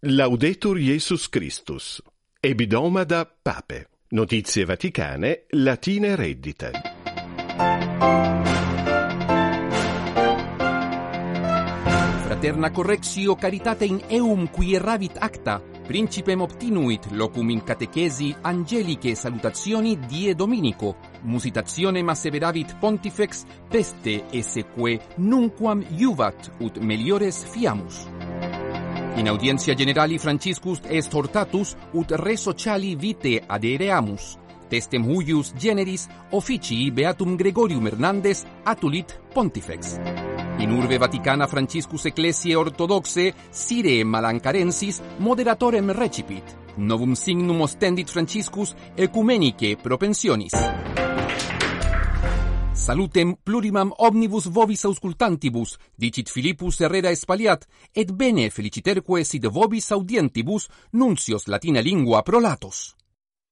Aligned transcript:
Laudetur 0.00 0.78
Jesus 0.78 1.28
Christus. 1.28 2.00
Ebidoma 2.38 3.02
da 3.02 3.26
Pape. 3.26 3.88
Notizie 4.10 4.64
Vaticane, 4.64 5.46
Latine 5.48 6.14
reddite. 6.14 6.70
Fraterna 12.22 12.70
correxio 12.70 13.34
caritate 13.34 13.86
in 13.86 14.00
eum 14.06 14.48
qui 14.50 14.76
erravit 14.76 15.16
acta, 15.18 15.60
principem 15.60 16.42
obtinuit 16.42 17.10
locum 17.10 17.50
in 17.50 17.64
catechesi 17.64 18.32
angeliche 18.40 19.16
salutazioni 19.16 19.98
die 19.98 20.36
dominico, 20.36 20.98
musitazione 21.22 22.04
masseveravit 22.04 22.76
pontifex 22.78 23.42
peste 23.68 24.26
esse 24.30 24.64
nunquam 25.16 25.84
iuvat 25.96 26.52
ut 26.60 26.78
meliores 26.78 27.44
fiamus. 27.44 28.17
In 29.18 29.26
audientia 29.26 29.74
generali 29.74 30.16
Franciscus 30.16 30.78
est 30.86 31.12
hortatus 31.12 31.74
ut 31.90 32.12
re 32.12 32.36
sociali 32.36 32.94
vitae 32.94 33.42
adereamus. 33.44 34.36
Testem 34.68 35.02
huius 35.02 35.52
generis 35.58 36.06
officii 36.30 36.92
Beatum 36.92 37.34
Gregorium 37.34 37.86
Hernandez 37.86 38.44
atulit 38.62 39.18
pontifex. 39.34 39.96
In 40.58 40.70
urbe 40.70 40.98
Vaticana 40.98 41.48
Franciscus 41.48 42.04
Ecclesiae 42.04 42.54
Orthodoxe 42.54 43.34
sire 43.50 44.04
malancarensis 44.04 45.02
moderatorem 45.16 45.90
recipit. 45.90 46.54
Novum 46.76 47.14
signum 47.14 47.60
ostendit 47.62 48.08
Franciscus 48.08 48.76
ecumenice 48.94 49.76
propensionis. 49.82 50.54
Salutem 52.78 53.34
plurimam 53.44 53.90
omnibus 53.98 54.46
vobis 54.46 54.84
auscultantibus, 54.84 55.78
dicit 55.94 56.30
Philippus 56.30 56.80
Herrera 56.80 57.10
Espaliat, 57.10 57.66
et 57.92 58.12
bene 58.12 58.48
feliciterque 58.50 59.24
sid 59.24 59.48
vobis 59.52 59.90
audientibus 59.92 60.68
nuncios 60.92 61.48
latina 61.48 61.82
lingua 61.82 62.22
prolatos. 62.22 62.94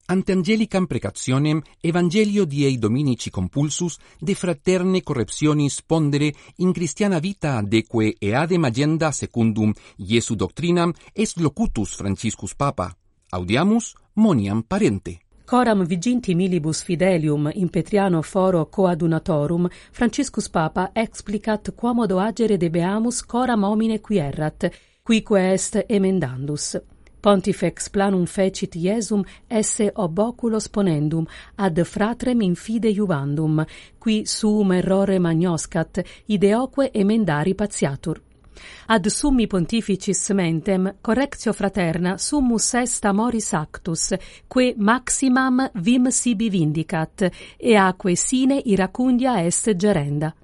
Ante 0.08 0.32
angelicam 0.32 0.86
precationem 0.86 1.60
Evangelio 1.82 2.44
diei 2.46 2.78
Dominici 2.78 3.28
compulsus 3.28 3.98
de 4.20 4.36
fraterne 4.36 5.02
correptionis 5.02 5.82
pondere 5.82 6.32
in 6.58 6.72
Christiana 6.72 7.18
vita 7.18 7.60
deque 7.60 8.14
eadem 8.20 8.64
agenda 8.64 9.10
secundum 9.10 9.74
Iesu 9.98 10.36
doctrinam 10.36 10.94
est 11.12 11.40
locutus 11.40 11.96
Franciscus 11.96 12.54
Papa. 12.54 12.96
Audiamus 13.32 13.94
moniam 14.14 14.62
parente. 14.62 15.25
Coram 15.46 15.84
viginti 15.84 16.34
milibus 16.34 16.82
fidelium 16.82 17.48
in 17.54 17.68
Petriano 17.68 18.20
foro 18.20 18.66
coadunatorum, 18.66 19.68
Franciscus 19.92 20.48
Papa 20.48 20.90
explicat 20.92 21.72
quomodo 21.76 22.18
agere 22.18 22.56
debeamus 22.56 23.22
coram 23.24 23.62
homine 23.62 24.00
qui 24.00 24.18
errat, 24.18 24.68
quique 25.04 25.38
est 25.38 25.84
emendandus. 25.86 26.76
Pontifex 27.20 27.88
planum 27.90 28.26
fecit 28.26 28.74
Iesum 28.74 29.22
esse 29.46 29.92
ob 29.94 30.18
oculos 30.18 30.68
ponendum 30.68 31.24
ad 31.54 31.80
fratrem 31.84 32.40
infide 32.40 32.90
iuvandum, 32.90 33.64
qui 33.98 34.24
suum 34.26 34.72
errore 34.72 35.20
magnoscat, 35.20 36.02
ideoque 36.26 36.90
emendari 36.92 37.54
patiatur. 37.54 38.20
Ad 38.86 39.06
summi 39.06 39.46
pontificis 39.46 40.30
mentem 40.30 40.96
correctio 41.00 41.52
fraterna 41.52 42.16
summus 42.18 42.74
est 42.74 43.04
amoris 43.04 43.52
actus, 43.52 44.14
que 44.48 44.74
maximam 44.76 45.70
vim 45.74 46.10
sibi 46.10 46.50
vindicat, 46.50 47.30
e 47.56 47.76
aque 47.76 48.16
sine 48.16 48.60
iracundia 48.64 49.44
est 49.44 49.74
gerenda 49.76 50.34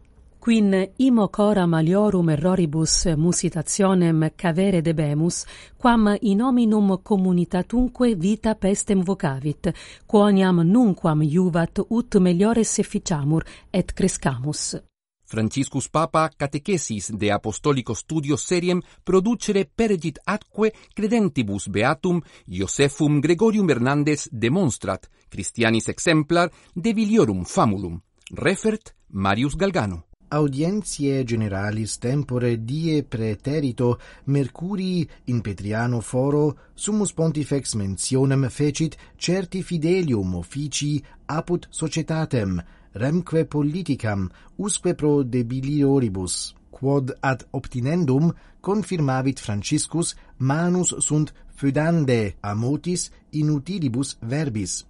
quin 0.42 0.74
imo 0.96 1.28
cora 1.28 1.66
maliorum 1.66 2.28
erroribus 2.30 3.06
musitationem 3.16 4.32
cavere 4.34 4.82
debemus, 4.82 5.44
quam 5.76 6.16
in 6.22 6.40
hominum 6.42 6.98
communitatunque 7.00 8.16
vita 8.16 8.56
pestem 8.56 9.04
vocavit, 9.04 9.70
quoniam 10.04 10.64
nunquam 10.64 11.22
juvat 11.22 11.86
ut 11.88 12.18
meliores 12.18 12.78
efficiamur 12.78 13.44
et 13.70 13.92
crescamus. 13.94 14.91
Franciscus 15.32 15.88
Papa 15.88 16.28
catechesis 16.36 17.08
de 17.10 17.30
apostolico 17.30 17.94
studio 17.94 18.36
seriem 18.36 18.82
producere 19.02 19.64
pergit 19.64 20.18
atque 20.24 20.74
credentibus 20.92 21.68
beatum 21.68 22.20
Iosephum 22.44 23.18
Gregorium 23.18 23.70
Hernandez 23.70 24.28
demonstrat 24.30 25.08
Christianis 25.30 25.88
exemplar 25.88 26.50
de 26.74 26.92
viliorum 26.92 27.44
famulum. 27.44 27.98
Refert 28.34 28.94
Marius 29.08 29.56
Galgano. 29.56 30.02
Audientiae 30.28 31.24
generalis 31.24 31.96
tempore 31.96 32.58
die 32.64 33.02
preterito 33.02 33.98
Mercurii 34.24 35.08
in 35.32 35.40
Petriano 35.40 36.00
foro 36.00 36.58
summus 36.74 37.12
pontifex 37.12 37.72
mentionem 37.72 38.50
fecit 38.50 38.98
certi 39.16 39.62
fidelium 39.62 40.34
officii 40.34 41.02
apud 41.24 41.68
societatem 41.70 42.60
remque 42.94 43.44
politicam 43.44 44.30
usque 44.58 44.94
pro 44.94 45.22
debilioribus 45.22 46.54
quod 46.82 47.12
ad 47.22 47.44
obtinendum 47.52 48.32
confirmavit 48.60 49.40
Franciscus 49.40 50.16
manus 50.38 50.94
sunt 50.98 51.32
fudande 51.56 52.34
amotis 52.42 53.10
inutilibus 53.32 54.16
verbis. 54.20 54.84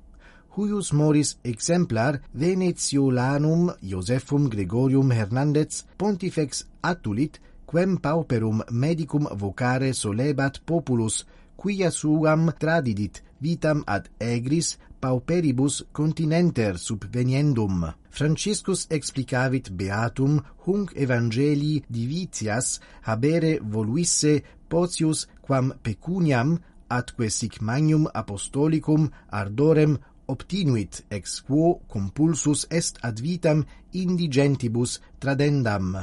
Huius 0.57 0.93
moris 0.93 1.37
exemplar 1.45 2.21
venetiolanum 2.35 3.73
Josephum 3.83 4.49
Gregorium 4.49 5.11
Hernandez 5.11 5.85
pontifex 5.97 6.65
attulit 6.83 7.41
quem 7.67 7.97
pauperum 7.97 8.63
medicum 8.71 9.29
vocare 9.37 9.93
solebat 9.93 10.61
populus 10.65 11.27
quia 11.57 11.91
suam 11.91 12.53
tradidit 12.59 13.23
vitam 13.43 13.83
ad 13.87 14.09
egris 14.21 14.77
pauperibus 15.03 15.83
continenter 15.93 16.79
subveniendum. 16.79 17.93
Franciscus 18.11 18.87
explicavit 18.91 19.71
beatum 19.79 20.41
hunc 20.67 20.93
evangelii 20.95 21.83
divitias 21.89 22.79
habere 23.09 23.59
voluisse 23.63 24.43
potius 24.69 25.27
quam 25.41 25.73
pecuniam 25.83 26.59
atque 26.89 27.31
sic 27.31 27.61
magnum 27.61 28.07
apostolicum 28.15 29.09
ardorem 29.31 29.99
obtinuit 30.29 31.03
ex 31.11 31.41
quo 31.47 31.81
compulsus 31.89 32.67
est 32.71 32.99
ad 33.03 33.21
vitam 33.21 33.65
indigentibus 33.93 35.01
tradendam. 35.19 35.97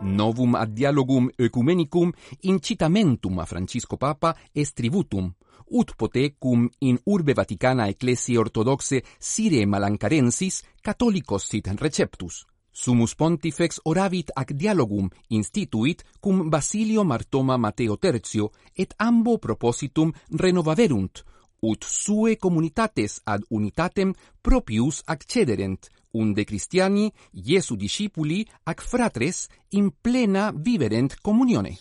Novum 0.00 0.54
ad 0.54 0.70
dialogum 0.70 1.28
ecumenicum 1.36 2.12
incitamentum 2.40 3.38
a 3.38 3.44
Francisco 3.44 3.96
Papa 3.96 4.36
estributum, 4.52 5.34
ut 5.70 5.94
pote 5.96 6.36
cum 6.38 6.68
in 6.78 7.00
urbe 7.04 7.32
Vaticana 7.32 7.88
ecclesi 7.88 8.36
Orthodoxe 8.36 9.02
sire 9.18 9.66
malancarensis 9.66 10.62
catholicos 10.80 11.48
sit 11.48 11.66
receptus. 11.66 12.46
Sumus 12.70 13.16
pontifex 13.16 13.80
oravit 13.82 14.30
ac 14.34 14.52
dialogum 14.52 15.08
instituit 15.28 16.04
cum 16.20 16.48
Basilio 16.48 17.02
Martoma 17.02 17.56
Mateo 17.56 17.96
Tertio 17.96 18.52
et 18.72 18.94
ambo 18.96 19.38
propositum 19.38 20.12
renovaverunt, 20.30 21.24
ut 21.60 21.82
sue 21.82 22.36
communitates 22.36 23.20
ad 23.24 23.42
unitatem 23.48 24.14
propius 24.40 25.02
accederent, 25.06 25.90
unde 26.12 26.44
Christiani, 26.44 27.12
Iesu 27.32 27.76
discipuli 27.76 28.46
ac 28.64 28.82
fratres 28.82 29.48
in 29.70 29.90
plena 29.90 30.52
viverent 30.54 31.16
communione. 31.20 31.78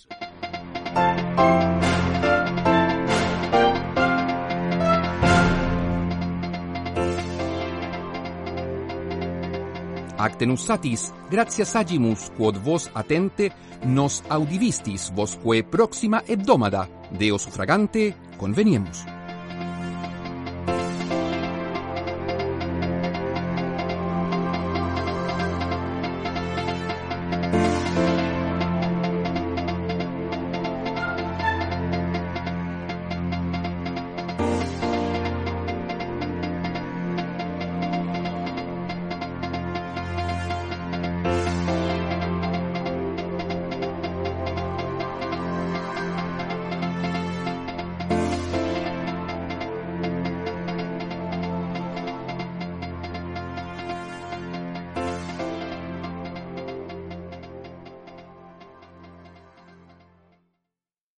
Actenus 10.18 10.66
satis, 10.66 11.14
gratias 11.30 11.76
agimus, 11.76 12.32
quod 12.36 12.58
vos 12.58 12.90
atente 12.94 13.52
nos 13.86 14.24
audivistis 14.30 15.12
vosque 15.14 15.64
proxima 15.64 16.24
hebdomada, 16.28 16.90
Deo 17.12 17.38
suffragante, 17.38 18.16
conveniemus. 18.38 19.17